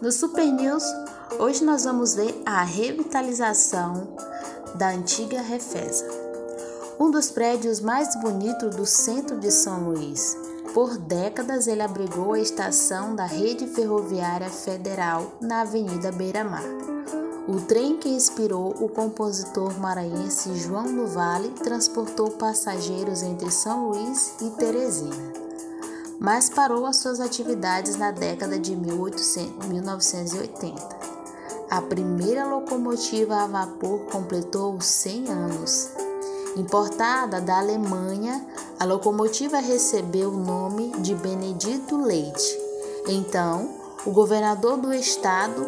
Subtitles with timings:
[0.00, 0.84] No Super News,
[1.40, 4.06] hoje nós vamos ver a revitalização
[4.76, 6.06] da antiga Refesa,
[7.00, 10.36] um dos prédios mais bonitos do centro de São Luís.
[10.72, 16.62] Por décadas, ele abrigou a estação da Rede Ferroviária Federal na Avenida Beira Mar.
[17.48, 24.36] O trem que inspirou o compositor maranhense João do Vale transportou passageiros entre São Luís
[24.40, 25.47] e Teresina
[26.20, 30.98] mas parou as suas atividades na década de 1980.
[31.70, 35.90] A primeira locomotiva a vapor completou 100 anos.
[36.56, 38.44] Importada da Alemanha,
[38.80, 42.58] a locomotiva recebeu o nome de Benedito Leite.
[43.06, 43.70] Então,
[44.04, 45.64] o governador do estado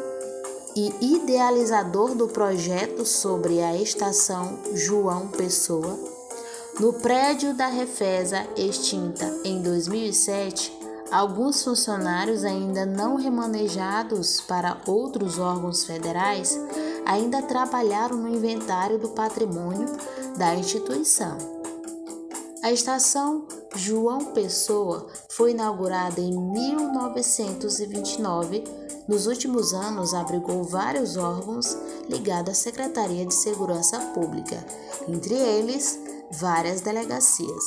[0.75, 6.20] e idealizador do projeto sobre a estação João Pessoa
[6.79, 10.73] no prédio da Refesa, extinta em 2007,
[11.11, 16.59] alguns funcionários ainda não remanejados para outros órgãos federais
[17.05, 19.87] ainda trabalharam no inventário do patrimônio
[20.37, 21.37] da instituição.
[22.63, 28.63] A estação João Pessoa foi inaugurada em 1929.
[29.09, 31.75] Nos últimos anos, abrigou vários órgãos
[32.09, 34.65] ligados à Secretaria de Segurança Pública,
[35.09, 35.99] entre eles
[36.33, 37.65] várias delegacias.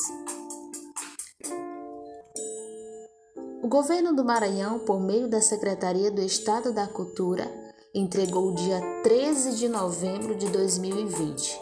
[3.61, 7.49] O governo do Maranhão, por meio da Secretaria do Estado da Cultura,
[7.93, 11.59] entregou dia 13 de novembro de 2020.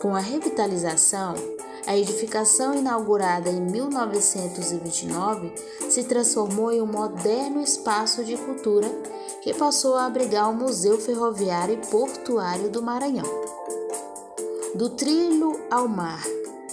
[0.00, 1.34] Com a revitalização,
[1.86, 5.52] a edificação inaugurada em 1929
[5.88, 8.88] se transformou em um moderno espaço de cultura
[9.42, 13.59] que passou a abrigar o Museu Ferroviário e Portuário do Maranhão.
[14.80, 16.24] Do trilho ao mar,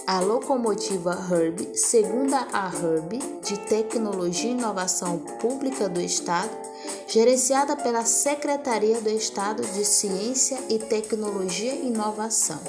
[0.06, 6.48] a locomotiva Herb, segunda a Herb, de Tecnologia e Inovação Pública do Estado,
[7.06, 12.60] gerenciada pela Secretaria do Estado de Ciência e Tecnologia e Inovação.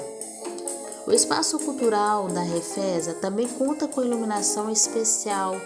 [1.06, 5.56] O espaço cultural da Refesa também conta com iluminação especial,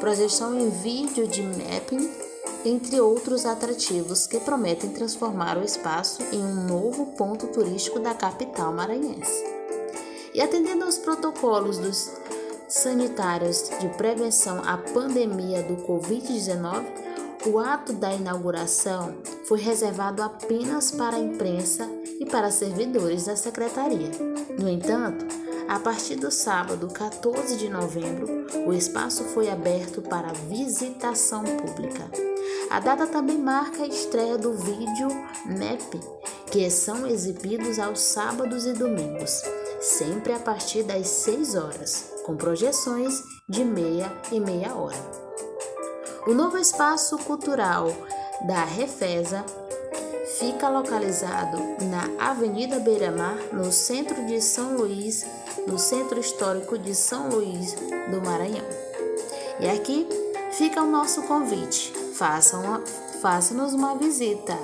[0.00, 2.29] projeção em vídeo de mapping,
[2.64, 8.72] entre outros atrativos que prometem transformar o espaço em um novo ponto turístico da capital
[8.72, 9.44] maranhense.
[10.34, 12.10] E atendendo aos protocolos dos
[12.68, 16.84] sanitários de prevenção à pandemia do Covid-19,
[17.46, 19.16] o ato da inauguração
[19.46, 21.88] foi reservado apenas para a imprensa
[22.20, 24.10] e para servidores da secretaria.
[24.58, 25.26] No entanto,
[25.66, 32.08] a partir do sábado 14 de novembro, o espaço foi aberto para visitação pública.
[32.70, 35.08] A data também marca a estreia do vídeo
[35.46, 35.98] NEP,
[36.52, 39.42] que são exibidos aos sábados e domingos
[39.80, 44.98] sempre a partir das 6 horas, com projeções de meia e meia hora.
[46.26, 47.88] O novo espaço cultural
[48.46, 49.44] da Refesa
[50.40, 55.26] fica localizado na Avenida Beira-Mar, no centro de São Luís,
[55.66, 57.74] no Centro Histórico de São Luís
[58.10, 58.64] do Maranhão.
[59.60, 60.08] E aqui
[60.52, 61.92] fica o nosso convite.
[62.14, 62.90] Façam-nos
[63.20, 64.56] façam uma visita.